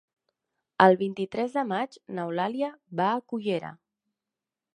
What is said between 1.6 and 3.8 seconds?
maig n'Eulàlia va a Cullera.